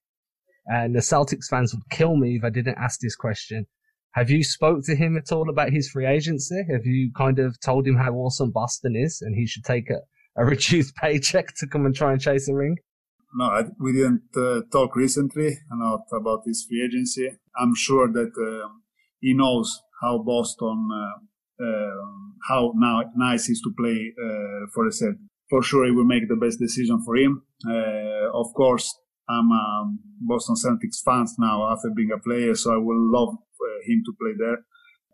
And 0.66 0.96
the 0.96 1.00
Celtics 1.00 1.48
fans 1.50 1.74
would 1.74 1.90
kill 1.90 2.18
me 2.18 2.36
if 2.36 2.44
I 2.44 2.50
didn't 2.50 2.78
ask 2.78 3.00
this 3.00 3.16
question. 3.16 3.68
Have 4.12 4.30
you 4.30 4.44
spoke 4.44 4.84
to 4.86 4.96
him 4.96 5.16
at 5.16 5.32
all 5.32 5.50
about 5.50 5.72
his 5.72 5.90
free 5.90 6.08
agency? 6.08 6.64
Have 6.72 6.86
you 6.86 7.12
kind 7.16 7.40
of 7.40 7.60
told 7.60 7.88
him 7.88 7.96
how 7.96 8.14
awesome 8.14 8.52
Boston 8.52 8.96
is 8.96 9.22
and 9.22 9.36
he 9.36 9.46
should 9.46 9.64
take 9.64 9.90
a, 9.90 10.00
a 10.36 10.46
reduced 10.54 10.96
paycheck 10.96 11.56
to 11.58 11.68
come 11.68 11.86
and 11.86 11.96
try 11.96 12.12
and 12.12 12.20
chase 12.20 12.50
a 12.50 12.56
ring? 12.56 12.78
No, 13.36 13.46
I, 13.46 13.66
we 13.80 13.94
didn't 13.94 14.36
uh, 14.36 14.62
talk 14.72 14.96
recently 14.96 15.60
not 15.72 16.02
about 16.12 16.42
his 16.46 16.66
free 16.68 16.84
agency. 16.84 17.38
I'm 17.56 17.76
sure 17.76 18.12
that 18.12 18.32
uh, 18.36 18.70
he 19.20 19.34
knows 19.34 19.80
how 20.02 20.18
Boston, 20.18 20.90
uh, 20.92 20.96
um, 20.96 21.28
how 22.48 22.72
now 22.76 23.02
nice 23.16 23.50
is 23.50 23.62
to 23.62 23.74
play 23.78 24.14
uh, 24.18 24.68
for 24.74 24.88
a 24.88 24.92
set. 24.92 25.16
For 25.50 25.64
sure, 25.64 25.86
he 25.86 25.92
will 25.92 26.06
make 26.06 26.28
the 26.28 26.36
best 26.36 26.60
decision 26.60 27.02
for 27.06 27.16
him. 27.16 27.44
Uh, 27.66 28.30
of 28.34 28.54
course, 28.54 28.94
I'm 29.30 29.52
a 29.52 29.94
Boston 30.22 30.56
Celtics 30.56 31.02
fan 31.04 31.26
now 31.40 31.72
after 31.72 31.90
being 31.96 32.12
a 32.12 32.20
player, 32.20 32.56
so 32.56 32.74
I 32.74 32.78
will 32.78 33.12
love 33.12 33.34
uh, 33.36 33.80
him 33.86 34.04
to 34.06 34.14
play 34.20 34.34
there, 34.38 34.60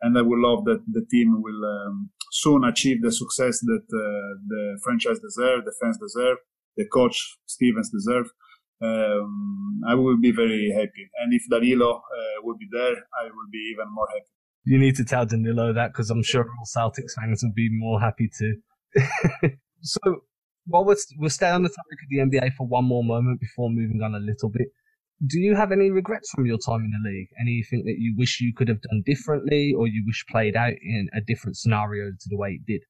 and 0.02 0.18
I 0.18 0.22
will 0.22 0.42
love 0.42 0.66
that 0.66 0.84
the 0.88 1.06
team 1.10 1.42
will 1.42 1.66
um, 1.66 2.10
soon 2.32 2.64
achieve 2.64 3.02
the 3.02 3.12
success 3.12 3.60
that 3.60 3.86
uh, 3.90 4.30
the 4.48 4.80
franchise 4.84 5.20
deserve, 5.20 5.66
the 5.66 5.74
fans 5.82 5.98
deserve, 5.98 6.38
the 6.78 6.86
coach 6.86 7.38
Stevens 7.46 7.90
deserve. 7.90 8.28
Um, 8.82 9.82
I 9.88 9.96
will 9.96 10.18
be 10.20 10.32
very 10.32 10.72
happy. 10.72 11.10
And 11.22 11.34
if 11.34 11.44
Danilo 11.50 11.92
uh, 11.98 12.42
will 12.44 12.58
be 12.58 12.68
there, 12.72 12.96
I 13.22 13.26
will 13.26 13.50
be 13.52 13.72
even 13.74 13.94
more 13.94 14.08
happy. 14.10 14.34
You 14.66 14.78
need 14.80 14.96
to 14.96 15.06
tell 15.06 15.26
Danilo 15.26 15.74
that 15.74 15.92
because 15.92 16.10
I'm 16.10 16.24
sure 16.24 16.46
all 16.46 16.66
Celtics 16.66 17.14
fans 17.20 17.44
would 17.44 17.56
be 17.56 17.70
more 17.72 18.00
happy 18.00 18.30
too. 18.38 18.56
so, 19.82 20.00
while 20.66 20.86
we're, 20.86 20.96
we'll 21.18 21.30
stay 21.30 21.50
on 21.50 21.64
the 21.64 21.70
topic 21.70 22.00
of 22.04 22.10
the 22.10 22.38
NBA 22.38 22.54
for 22.54 22.66
one 22.66 22.86
more 22.86 23.04
moment 23.04 23.42
before 23.42 23.70
moving 23.70 24.02
on 24.02 24.16
a 24.16 24.20
little 24.20 24.50
bit 24.50 24.68
do 25.26 25.40
you 25.40 25.56
have 25.56 25.72
any 25.72 25.90
regrets 25.90 26.32
from 26.32 26.46
your 26.46 26.58
time 26.58 26.82
in 26.82 26.92
the 26.92 27.10
league? 27.10 27.30
Anything 27.40 27.84
that 27.86 27.98
you 27.98 28.14
wish 28.18 28.42
you 28.42 28.54
could 28.54 28.68
have 28.68 28.82
done 28.82 29.04
differently 29.06 29.74
or 29.78 29.88
you 29.88 30.04
wish 30.06 30.26
played 30.30 30.56
out 30.56 30.74
in 30.82 31.08
a 31.14 31.22
different 31.22 31.58
scenario 31.58 32.12
to 32.12 32.30
the 32.30 32.38
way 32.38 32.60
it 32.60 32.66
did? 32.66 32.82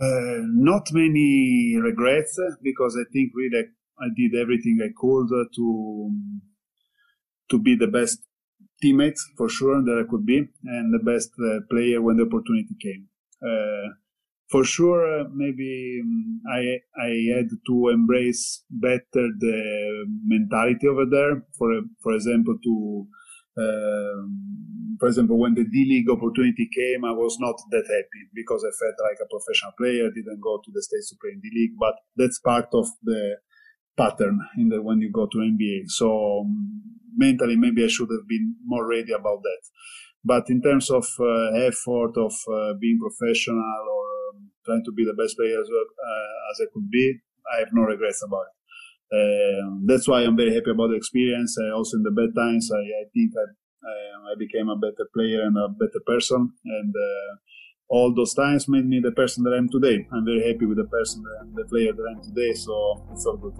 Uh, 0.00 0.42
not 0.46 0.88
many 0.92 1.76
regrets 1.80 2.38
because 2.62 2.96
I 2.96 3.04
think 3.12 3.32
really 3.34 3.66
I 4.00 4.06
did 4.16 4.34
everything 4.34 4.80
I 4.82 4.90
could 4.96 5.28
to 5.56 6.10
to 7.50 7.58
be 7.58 7.76
the 7.76 7.86
best 7.86 8.20
teammate 8.82 9.18
for 9.36 9.48
sure 9.48 9.82
that 9.82 10.04
I 10.04 10.10
could 10.10 10.26
be 10.26 10.38
and 10.64 10.94
the 10.94 11.02
best 11.04 11.30
uh, 11.38 11.60
player 11.70 12.00
when 12.02 12.16
the 12.16 12.24
opportunity 12.24 12.74
came. 12.80 13.08
Uh, 13.42 13.94
for 14.50 14.64
sure, 14.64 15.20
uh, 15.20 15.24
maybe 15.32 16.00
um, 16.02 16.40
I 16.52 16.78
I 17.00 17.10
had 17.34 17.48
to 17.66 17.88
embrace 17.88 18.62
better 18.70 19.24
the 19.38 20.06
mentality 20.24 20.86
over 20.86 21.06
there. 21.06 21.42
For 21.58 21.70
for 22.02 22.12
example, 22.14 22.56
to 22.62 23.06
um, 23.56 24.96
for 25.00 25.08
example, 25.08 25.38
when 25.38 25.54
the 25.54 25.64
D 25.64 25.84
League 25.88 26.10
opportunity 26.10 26.68
came, 26.74 27.04
I 27.04 27.12
was 27.12 27.36
not 27.40 27.56
that 27.70 27.86
happy 27.86 28.22
because 28.34 28.62
I 28.64 28.72
felt 28.80 28.96
like 29.08 29.18
a 29.22 29.28
professional 29.28 29.72
player. 29.78 30.10
Didn't 30.10 30.40
go 30.40 30.60
to 30.62 30.70
the 30.72 30.82
states 30.82 31.10
to 31.10 31.16
play 31.20 31.32
in 31.32 31.40
D 31.40 31.50
League, 31.54 31.76
but 31.78 31.94
that's 32.16 32.38
part 32.38 32.68
of 32.74 32.86
the 33.02 33.36
pattern 33.96 34.40
in 34.58 34.68
the 34.68 34.82
when 34.82 35.00
you 35.00 35.10
go 35.10 35.26
to 35.26 35.38
NBA. 35.38 35.88
So 35.88 36.40
um, 36.40 36.82
mentally, 37.16 37.56
maybe 37.56 37.84
I 37.84 37.88
should 37.88 38.10
have 38.10 38.28
been 38.28 38.56
more 38.64 38.86
ready 38.88 39.12
about 39.12 39.42
that. 39.42 39.62
But 40.24 40.44
in 40.48 40.62
terms 40.62 40.90
of 40.90 41.06
uh, 41.20 41.52
effort 41.68 42.16
of 42.16 42.32
uh, 42.50 42.74
being 42.80 42.98
professional 42.98 43.84
or 43.92 44.04
trying 44.64 44.84
to 44.84 44.92
be 44.92 45.04
the 45.04 45.14
best 45.14 45.36
player 45.36 45.60
as, 45.60 45.68
uh, 45.68 46.34
as 46.50 46.56
I 46.64 46.66
could 46.72 46.90
be. 46.90 47.20
I 47.44 47.60
have 47.60 47.72
no 47.72 47.82
regrets 47.82 48.24
about 48.24 48.48
it. 48.48 48.56
Um, 49.14 49.84
that's 49.86 50.08
why 50.08 50.24
I'm 50.24 50.36
very 50.36 50.52
happy 50.54 50.72
about 50.72 50.88
the 50.88 50.96
experience. 50.96 51.56
Uh, 51.60 51.76
also 51.76 51.98
in 51.98 52.02
the 52.02 52.10
bad 52.10 52.32
times, 52.34 52.70
I, 52.72 52.80
I 52.80 53.04
think 53.12 53.32
I, 53.36 54.32
I, 54.32 54.34
became 54.38 54.68
a 54.68 54.80
better 54.80 55.06
player 55.12 55.44
and 55.44 55.56
a 55.56 55.68
better 55.68 56.00
person. 56.06 56.52
And 56.64 56.94
uh, 56.96 57.30
all 57.88 58.14
those 58.14 58.34
times 58.34 58.68
made 58.68 58.86
me 58.86 59.00
the 59.00 59.12
person 59.12 59.44
that 59.44 59.50
I'm 59.50 59.68
today. 59.68 60.06
I'm 60.12 60.24
very 60.24 60.46
happy 60.46 60.66
with 60.66 60.78
the 60.78 60.84
person, 60.84 61.24
and 61.40 61.54
the 61.54 61.64
player 61.64 61.92
that 61.92 62.06
I'm 62.10 62.22
today. 62.22 62.54
So 62.54 63.06
it's 63.12 63.26
all 63.26 63.36
good. 63.36 63.54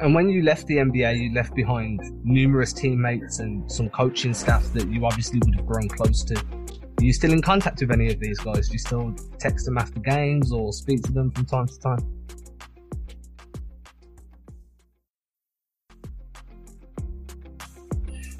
And 0.00 0.14
when 0.14 0.28
you 0.28 0.42
left 0.42 0.66
the 0.66 0.76
NBA, 0.76 1.20
you 1.20 1.34
left 1.34 1.54
behind 1.54 2.00
numerous 2.24 2.72
teammates 2.72 3.38
and 3.38 3.70
some 3.70 3.88
coaching 3.88 4.34
staff 4.34 4.64
that 4.72 4.88
you 4.88 5.04
obviously 5.06 5.40
would 5.44 5.54
have 5.54 5.66
grown 5.66 5.88
close 5.88 6.24
to. 6.24 6.36
Are 6.36 7.04
you 7.04 7.12
still 7.12 7.32
in 7.32 7.42
contact 7.42 7.80
with 7.80 7.90
any 7.90 8.12
of 8.12 8.18
these 8.18 8.38
guys? 8.40 8.68
Do 8.68 8.72
you 8.72 8.78
still 8.78 9.14
text 9.38 9.66
them 9.66 9.78
after 9.78 10.00
games 10.00 10.52
or 10.52 10.72
speak 10.72 11.02
to 11.02 11.12
them 11.12 11.30
from 11.30 11.44
time 11.44 11.66
to 11.66 11.78
time? 11.78 11.98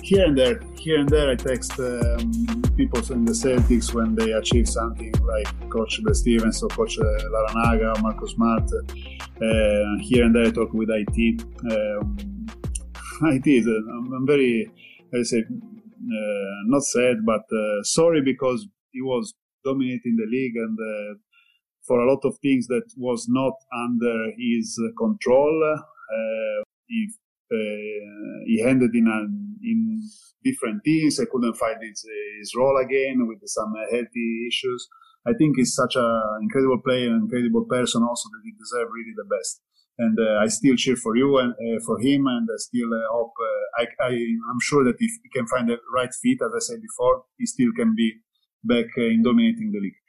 Here 0.04 0.26
and 0.26 0.36
there, 0.36 0.60
here 0.78 1.00
and 1.00 1.08
there, 1.08 1.30
I 1.30 1.34
text 1.34 1.72
um, 1.80 2.62
people 2.76 3.00
in 3.10 3.24
the 3.24 3.32
Celtics 3.32 3.94
when 3.94 4.14
they 4.14 4.32
achieve 4.32 4.68
something, 4.68 5.14
like 5.22 5.48
Coach 5.70 5.98
Stevens 6.12 6.62
or 6.62 6.68
Coach 6.68 6.98
uh, 6.98 7.02
Larranaga, 7.02 8.02
Marcus 8.02 8.32
Smart. 8.32 8.70
Uh, 8.70 9.98
here 10.02 10.24
and 10.24 10.34
there, 10.34 10.46
I 10.46 10.50
talk 10.50 10.74
with 10.74 10.90
IT. 10.90 11.42
Um, 11.72 12.46
IT 13.22 13.46
is, 13.46 13.66
uh, 13.66 13.70
I'm 13.70 14.26
very, 14.26 14.70
I 15.14 15.22
say, 15.22 15.38
uh, 15.40 16.54
not 16.66 16.82
sad, 16.82 17.24
but 17.24 17.44
uh, 17.50 17.82
sorry 17.82 18.20
because 18.20 18.68
he 18.92 19.00
was 19.00 19.32
dominating 19.64 20.16
the 20.18 20.26
league 20.30 20.56
and 20.56 20.78
uh, 20.78 21.18
for 21.86 22.00
a 22.00 22.10
lot 22.12 22.20
of 22.24 22.36
things 22.42 22.66
that 22.66 22.84
was 22.98 23.26
not 23.26 23.54
under 23.74 24.32
his 24.36 24.78
control. 24.98 25.78
uh, 26.12 26.62
he 28.46 28.62
ended 28.62 28.90
in 28.94 29.06
in 29.64 30.02
different 30.44 30.84
teams. 30.84 31.18
I 31.18 31.24
couldn't 31.30 31.56
find 31.56 31.76
his, 31.80 32.04
his 32.38 32.52
role 32.54 32.76
again 32.76 33.26
with 33.26 33.40
some 33.46 33.72
healthy 33.90 34.46
issues. 34.48 34.88
I 35.26 35.32
think 35.32 35.56
he's 35.56 35.74
such 35.74 35.96
an 35.96 36.40
incredible 36.42 36.80
player, 36.84 37.08
an 37.08 37.24
incredible 37.24 37.64
person, 37.64 38.02
also 38.02 38.28
that 38.28 38.44
he 38.44 38.52
deserves 38.52 38.92
really 38.92 39.16
the 39.16 39.24
best. 39.24 39.62
And 39.96 40.18
uh, 40.18 40.42
I 40.42 40.48
still 40.48 40.76
cheer 40.76 40.96
for 40.96 41.16
you 41.16 41.38
and 41.38 41.52
uh, 41.52 41.80
for 41.86 41.98
him, 42.00 42.26
and 42.26 42.48
I 42.50 42.58
still 42.58 42.92
uh, 42.92 43.08
hope. 43.12 43.32
Uh, 43.40 43.82
I, 43.82 44.10
I, 44.10 44.12
am 44.12 44.60
sure 44.60 44.84
that 44.84 44.96
if 44.98 45.12
he 45.22 45.28
can 45.32 45.46
find 45.46 45.68
the 45.68 45.78
right 45.94 46.10
fit, 46.20 46.38
as 46.44 46.50
I 46.54 46.58
said 46.58 46.82
before, 46.82 47.24
he 47.38 47.46
still 47.46 47.70
can 47.76 47.94
be 47.94 48.12
back 48.64 48.86
in 48.96 49.22
dominating 49.22 49.70
the 49.72 49.80
league. 49.80 50.00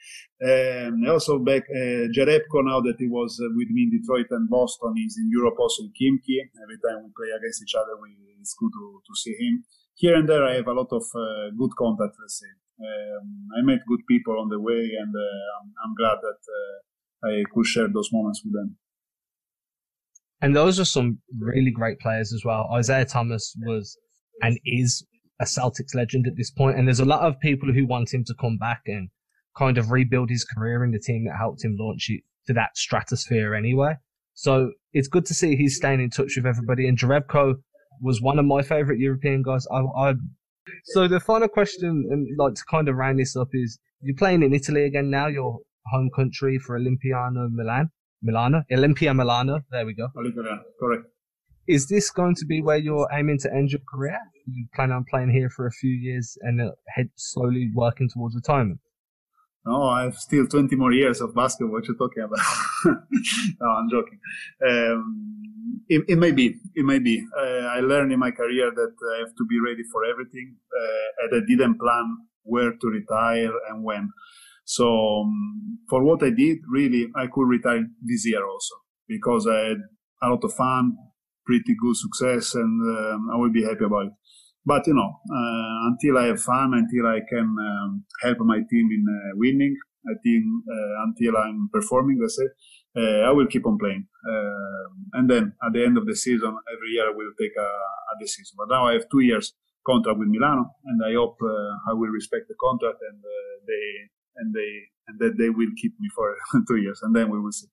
Um, 0.43 1.07
also 1.07 1.39
back 1.39 1.63
uh, 1.69 2.07
Jerebko 2.15 2.63
now 2.63 2.81
that 2.81 2.95
he 2.99 3.07
was 3.07 3.39
uh, 3.39 3.49
with 3.55 3.69
me 3.69 3.83
in 3.83 3.91
Detroit 3.99 4.27
and 4.31 4.49
Boston, 4.49 4.93
he's 4.95 5.17
in 5.17 5.29
Europe 5.29 5.55
also 5.59 5.83
in 5.83 5.91
Khimki. 5.95 6.39
Every 6.63 6.79
time 6.83 7.03
we 7.03 7.11
play 7.15 7.31
against 7.35 7.63
each 7.63 7.75
other, 7.75 7.95
we, 8.01 8.15
it's 8.39 8.55
good 8.59 8.71
to, 8.73 9.01
to 9.05 9.13
see 9.15 9.35
him. 9.39 9.63
Here 9.95 10.15
and 10.15 10.27
there, 10.27 10.45
I 10.45 10.55
have 10.55 10.67
a 10.67 10.73
lot 10.73 10.91
of 10.91 11.03
uh, 11.15 11.51
good 11.57 11.71
contact. 11.77 12.15
Let's 12.19 12.39
say 12.39 12.51
um, 12.81 13.47
I 13.57 13.61
met 13.61 13.79
good 13.87 14.01
people 14.07 14.39
on 14.39 14.49
the 14.49 14.59
way, 14.59 14.91
and 14.99 15.15
uh, 15.15 15.61
I'm, 15.61 15.73
I'm, 15.85 15.95
glad 15.95 16.17
that 16.21 16.41
uh, 16.59 17.29
I 17.29 17.43
could 17.53 17.65
share 17.65 17.87
those 17.87 18.09
moments 18.11 18.41
with 18.43 18.53
them. 18.53 18.75
And 20.41 20.53
those 20.53 20.79
are 20.79 20.85
some 20.85 21.19
really 21.39 21.71
great 21.71 21.99
players 21.99 22.33
as 22.33 22.43
well. 22.43 22.69
Isaiah 22.73 23.05
Thomas 23.05 23.55
was 23.65 23.97
and 24.41 24.59
is 24.65 25.05
a 25.39 25.45
Celtics 25.45 25.93
legend 25.93 26.27
at 26.27 26.37
this 26.37 26.51
point, 26.51 26.77
and 26.77 26.87
there's 26.87 26.99
a 26.99 27.05
lot 27.05 27.21
of 27.21 27.39
people 27.39 27.73
who 27.73 27.85
want 27.85 28.13
him 28.13 28.23
to 28.25 28.33
come 28.39 28.57
back 28.57 28.81
and 28.85 29.09
kind 29.57 29.77
of 29.77 29.91
rebuild 29.91 30.29
his 30.29 30.43
career 30.43 30.83
in 30.83 30.91
the 30.91 30.99
team 30.99 31.25
that 31.25 31.37
helped 31.37 31.63
him 31.63 31.75
launch 31.79 32.07
it 32.09 32.21
to 32.47 32.53
that 32.53 32.77
stratosphere 32.77 33.55
anyway. 33.55 33.95
So 34.33 34.71
it's 34.93 35.07
good 35.07 35.25
to 35.27 35.33
see 35.33 35.55
he's 35.55 35.77
staying 35.77 36.01
in 36.01 36.09
touch 36.09 36.33
with 36.35 36.45
everybody. 36.45 36.87
And 36.87 36.97
Jerebko 36.97 37.55
was 38.01 38.21
one 38.21 38.37
of 38.37 38.45
my 38.45 38.61
favorite 38.61 38.99
European 38.99 39.41
guys. 39.41 39.65
I, 39.71 39.81
I 39.97 40.13
so 40.85 41.07
the 41.07 41.19
final 41.19 41.47
question, 41.47 42.07
and 42.09 42.27
like 42.37 42.55
to 42.55 42.63
kind 42.69 42.89
of 42.89 42.95
round 42.95 43.19
this 43.19 43.35
up, 43.35 43.49
is 43.53 43.79
you're 44.01 44.15
playing 44.15 44.43
in 44.43 44.53
Italy 44.53 44.83
again 44.83 45.09
now. 45.09 45.27
Your 45.27 45.59
home 45.87 46.09
country 46.15 46.57
for 46.57 46.77
Olimpiano 46.79 47.49
Milan, 47.51 47.91
Milano, 48.21 48.63
Olimpia 48.71 49.15
Milano. 49.15 49.61
There 49.71 49.85
we 49.85 49.93
go. 49.93 50.09
Olimpia, 50.17 50.61
correct. 50.79 51.05
Is 51.67 51.87
this 51.87 52.11
going 52.11 52.35
to 52.35 52.45
be 52.45 52.61
where 52.61 52.77
you're 52.77 53.07
aiming 53.11 53.39
to 53.39 53.53
end 53.53 53.71
your 53.71 53.81
career? 53.87 54.19
You 54.47 54.67
plan 54.75 54.91
on 54.91 55.05
playing 55.09 55.31
here 55.31 55.49
for 55.49 55.67
a 55.67 55.71
few 55.71 55.91
years 55.91 56.37
and 56.41 56.61
uh, 56.61 56.71
head 56.89 57.09
slowly 57.15 57.71
working 57.73 58.09
towards 58.09 58.35
retirement? 58.35 58.79
No, 59.65 59.83
I 59.87 60.03
have 60.03 60.17
still 60.17 60.45
20 60.45 60.75
more 60.75 60.91
years 60.93 61.21
of 61.21 61.33
basketball. 61.33 61.73
What 61.73 61.87
you're 61.87 61.97
talking 61.97 62.23
about? 62.23 62.39
no, 62.85 63.67
I'm 63.67 63.89
joking. 63.89 64.19
Um, 64.65 65.41
it, 65.89 66.03
it, 66.07 66.17
may 66.17 66.31
be. 66.31 66.55
It 66.75 66.85
may 66.85 66.99
be. 66.99 67.25
Uh, 67.35 67.67
I 67.73 67.79
learned 67.79 68.11
in 68.11 68.19
my 68.19 68.29
career 68.29 68.71
that 68.71 68.93
I 69.15 69.19
have 69.19 69.35
to 69.35 69.45
be 69.49 69.59
ready 69.59 69.81
for 69.91 70.05
everything, 70.05 70.55
uh, 70.71 71.23
and 71.23 71.43
I 71.43 71.45
didn't 71.47 71.79
plan 71.79 72.17
where 72.43 72.73
to 72.73 72.87
retire 72.87 73.51
and 73.69 73.83
when. 73.83 74.11
So, 74.65 75.21
um, 75.21 75.79
for 75.89 76.03
what 76.03 76.21
I 76.23 76.29
did, 76.29 76.59
really, 76.69 77.07
I 77.15 77.25
could 77.25 77.47
retire 77.47 77.85
this 78.03 78.27
year 78.27 78.45
also 78.45 78.75
because 79.07 79.47
I 79.47 79.57
had 79.57 79.77
a 80.21 80.29
lot 80.29 80.43
of 80.43 80.53
fun 80.53 80.95
pretty 81.45 81.75
good 81.79 81.95
success, 81.95 82.55
and 82.55 82.97
um, 82.97 83.29
I 83.33 83.37
will 83.37 83.51
be 83.51 83.63
happy 83.63 83.85
about 83.85 84.07
it. 84.07 84.13
But 84.65 84.87
you 84.87 84.95
know, 84.95 85.11
uh, 85.29 85.89
until 85.89 86.17
I 86.17 86.27
have 86.27 86.41
fun, 86.41 86.73
until 86.73 87.07
I 87.07 87.19
can 87.29 87.55
um, 87.59 88.05
help 88.21 88.39
my 88.39 88.59
team 88.69 88.89
in 88.91 89.05
uh, 89.07 89.31
winning, 89.35 89.75
I 90.07 90.13
think 90.23 90.43
uh, 90.69 91.03
until 91.05 91.37
I'm 91.37 91.69
performing, 91.71 92.19
let's 92.21 92.37
say, 92.37 92.49
uh, 92.97 93.29
I 93.29 93.31
will 93.31 93.47
keep 93.47 93.65
on 93.65 93.77
playing. 93.77 94.07
Um, 94.27 95.05
and 95.13 95.29
then 95.29 95.53
at 95.65 95.73
the 95.73 95.83
end 95.85 95.97
of 95.97 96.05
the 96.05 96.15
season, 96.15 96.57
every 96.73 96.89
year 96.93 97.07
I 97.07 97.13
will 97.15 97.31
take 97.39 97.53
a, 97.57 97.69
a 97.69 98.15
decision. 98.19 98.55
But 98.57 98.69
now 98.69 98.87
I 98.87 98.93
have 98.93 99.05
two 99.11 99.21
years 99.21 99.53
contract 99.85 100.17
with 100.17 100.29
Milano, 100.29 100.71
and 100.85 101.01
I 101.05 101.13
hope 101.13 101.37
uh, 101.41 101.91
I 101.91 101.93
will 101.93 102.09
respect 102.09 102.47
the 102.47 102.55
contract 102.59 102.97
and 103.07 103.19
uh, 103.19 103.55
they 103.67 103.85
and 104.37 104.53
they 104.53 104.71
and 105.07 105.19
that 105.19 105.37
they 105.37 105.49
will 105.49 105.69
keep 105.79 105.93
me 105.99 106.09
for 106.15 106.35
two 106.67 106.77
years, 106.77 106.99
and 107.03 107.15
then 107.15 107.29
we 107.29 107.39
will 107.39 107.51
see. 107.51 107.67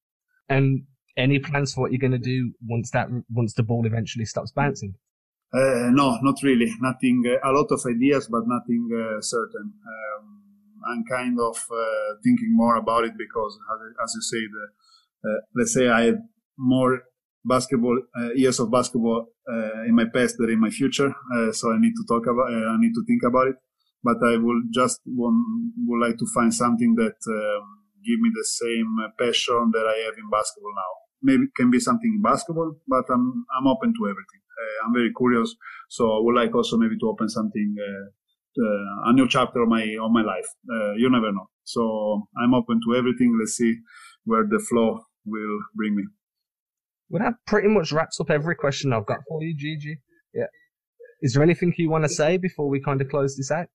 And 0.49 0.85
any 1.17 1.39
plans 1.39 1.75
for 1.75 1.83
what 1.83 1.93
you're 1.93 1.99
going 1.99 2.13
to 2.13 2.19
do 2.19 2.53
once 2.67 2.91
that 2.91 3.09
once 3.31 3.55
the 3.55 3.63
ball 3.63 3.87
eventually 3.87 4.25
stops 4.25 4.53
bouncing? 4.53 4.95
Uh, 5.53 5.91
no, 5.93 6.19
not 6.23 6.37
really. 6.43 6.73
Nothing. 6.81 7.23
Uh, 7.27 7.51
a 7.51 7.53
lot 7.53 7.67
of 7.71 7.81
ideas, 7.87 8.27
but 8.31 8.45
nothing 8.47 8.89
uh, 8.91 9.21
certain. 9.21 9.73
Um, 9.87 10.43
I'm 10.89 11.05
kind 11.05 11.39
of 11.39 11.57
uh, 11.71 12.15
thinking 12.25 12.57
more 12.57 12.77
about 12.77 13.05
it 13.05 13.13
because, 13.19 13.59
as 14.03 14.15
you 14.15 14.23
say, 14.23 14.39
the, 14.39 15.29
uh, 15.29 15.41
let's 15.55 15.75
say 15.75 15.89
I 15.89 16.05
had 16.05 16.23
more 16.57 17.03
basketball 17.45 18.01
uh, 18.19 18.33
years 18.33 18.59
of 18.61 18.71
basketball 18.71 19.27
in 19.87 19.95
my 19.95 20.07
past 20.07 20.37
than 20.39 20.51
in 20.51 20.61
my 20.61 20.71
future, 20.71 21.13
so 21.53 21.73
I 21.73 21.79
need 21.79 21.93
to 21.97 22.05
talk 22.09 22.27
about. 22.27 22.49
I 22.49 22.77
need 22.79 22.95
to 22.95 23.05
think 23.07 23.23
about 23.23 23.49
it. 23.49 23.57
But 24.03 24.17
I 24.25 24.37
will 24.37 24.63
just 24.73 25.01
want, 25.07 25.37
would 25.87 26.05
like 26.05 26.19
to 26.19 26.27
find 26.35 26.53
something 26.53 26.97
that 26.97 27.15
um, 27.29 27.63
give 28.03 28.19
me 28.19 28.31
the 28.35 28.45
same 28.45 28.97
passion 29.19 29.71
that 29.73 29.87
I 29.87 30.07
have 30.07 30.19
in 30.19 30.29
basketball 30.31 30.75
now 30.75 31.02
maybe 31.23 31.45
can 31.57 31.71
be 31.71 31.81
something 31.81 32.13
in 32.17 32.23
basketball, 32.23 32.75
but 32.87 33.05
I'm 33.11 33.45
I'm 33.57 33.67
open 33.67 33.93
to 33.99 34.05
everything. 34.05 34.43
Uh, 34.61 34.87
I'm 34.87 34.93
very 34.93 35.13
curious, 35.17 35.55
so 35.89 36.11
I 36.17 36.21
would 36.21 36.35
like 36.35 36.55
also 36.55 36.77
maybe 36.77 36.99
to 36.99 37.09
open 37.09 37.29
something, 37.29 37.75
uh, 37.89 38.05
uh, 38.63 39.11
a 39.11 39.13
new 39.13 39.29
chapter 39.29 39.63
of 39.63 39.69
my 39.69 39.83
of 40.01 40.11
my 40.11 40.23
life. 40.23 40.47
Uh, 40.71 40.93
you 40.95 41.09
never 41.11 41.33
know. 41.33 41.47
So 41.65 42.27
I'm 42.43 42.55
open 42.55 42.81
to 42.87 42.97
everything. 42.97 43.37
Let's 43.39 43.57
see 43.57 43.77
where 44.25 44.45
the 44.49 44.59
flow 44.59 45.01
will 45.25 45.59
bring 45.75 45.97
me. 45.97 46.05
Well, 47.09 47.23
that 47.23 47.35
pretty 47.47 47.69
much 47.69 47.93
wraps 47.93 48.21
up 48.21 48.31
every 48.31 48.55
question 48.55 48.93
I've 48.93 49.07
got 49.07 49.19
for 49.29 49.43
you, 49.43 49.55
Gigi. 49.57 50.01
Yeah. 50.35 50.47
Is 51.21 51.35
there 51.35 51.43
anything 51.43 51.75
you 51.77 51.91
want 51.91 52.05
to 52.05 52.09
say 52.09 52.37
before 52.37 52.69
we 52.69 52.81
kind 52.81 53.01
of 53.01 53.09
close 53.09 53.37
this 53.37 53.51
out? 53.51 53.69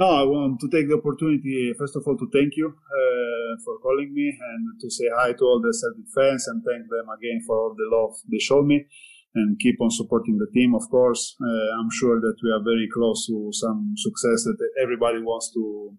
No, 0.00 0.08
I 0.08 0.22
want 0.24 0.58
to 0.60 0.68
take 0.72 0.88
the 0.88 0.96
opportunity, 0.96 1.74
first 1.78 1.94
of 1.94 2.04
all, 2.06 2.16
to 2.16 2.26
thank 2.32 2.56
you 2.56 2.72
uh, 2.72 3.52
for 3.62 3.76
calling 3.84 4.14
me 4.14 4.32
and 4.32 4.80
to 4.80 4.88
say 4.88 5.04
hi 5.14 5.34
to 5.34 5.44
all 5.44 5.60
the 5.60 5.76
Celtic 5.76 6.08
fans 6.16 6.48
and 6.48 6.64
thank 6.64 6.88
them 6.88 7.04
again 7.12 7.44
for 7.46 7.54
all 7.60 7.76
the 7.76 7.84
love 7.94 8.16
they 8.32 8.38
showed 8.38 8.64
me 8.64 8.86
and 9.34 9.58
keep 9.60 9.76
on 9.78 9.90
supporting 9.90 10.38
the 10.38 10.48
team, 10.54 10.74
of 10.74 10.88
course. 10.88 11.36
Uh, 11.36 11.76
I'm 11.76 11.90
sure 11.92 12.18
that 12.18 12.36
we 12.42 12.48
are 12.48 12.64
very 12.64 12.88
close 12.88 13.26
to 13.26 13.50
some 13.52 13.92
success 13.98 14.44
that 14.44 14.56
everybody 14.80 15.20
wants 15.20 15.52
to 15.52 15.92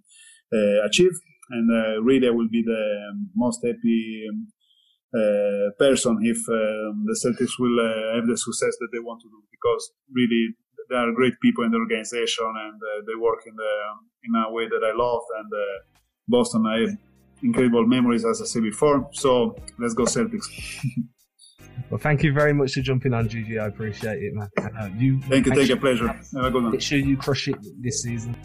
uh, 0.51 0.83
achieve. 0.83 1.13
And 1.51 1.69
uh, 1.69 2.01
really, 2.01 2.25
I 2.25 2.31
will 2.31 2.49
be 2.49 2.63
the 2.65 2.83
most 3.35 3.61
happy 3.63 4.25
um, 4.27 4.47
uh, 5.13 5.77
person 5.77 6.17
if 6.23 6.41
um, 6.49 7.05
the 7.05 7.13
Celtics 7.21 7.53
will 7.59 7.77
uh, 7.77 8.15
have 8.15 8.25
the 8.25 8.35
success 8.35 8.73
that 8.81 8.89
they 8.91 8.99
want 8.99 9.21
to 9.21 9.29
do 9.29 9.43
because 9.51 9.93
really 10.09 10.55
they 10.91 10.97
are 10.97 11.11
great 11.13 11.39
people 11.41 11.63
in 11.63 11.71
the 11.71 11.77
organization 11.77 12.45
and 12.45 12.75
uh, 12.75 13.01
they 13.07 13.15
work 13.15 13.43
in 13.47 13.55
the 13.55 13.73
in 14.25 14.35
a 14.35 14.51
way 14.51 14.67
that 14.67 14.83
I 14.83 14.95
love. 14.95 15.21
And 15.39 15.51
uh, 15.51 15.79
Boston, 16.27 16.65
I 16.67 16.81
have 16.81 16.97
incredible 17.41 17.87
memories, 17.87 18.25
as 18.25 18.41
I 18.41 18.45
said 18.45 18.63
before. 18.63 19.09
So 19.13 19.55
let's 19.79 19.93
go 19.93 20.03
Celtics. 20.03 20.45
well, 21.89 21.97
thank 21.97 22.23
you 22.23 22.33
very 22.33 22.53
much 22.53 22.73
for 22.73 22.81
jumping 22.81 23.13
on, 23.13 23.29
Gigi. 23.29 23.57
I 23.57 23.67
appreciate 23.67 24.21
it, 24.21 24.33
man. 24.33 24.49
Uh, 24.57 24.89
you, 24.97 25.21
thank 25.21 25.45
you, 25.45 25.55
take 25.55 25.69
a 25.69 25.77
pleasure. 25.77 26.07
Have 26.07 26.45
a 26.45 26.51
good 26.51 26.63
one. 26.63 26.71
Make 26.71 26.81
sure 26.81 26.97
you 26.97 27.17
crush 27.17 27.47
it 27.47 27.57
this 27.79 28.03
season. 28.03 28.35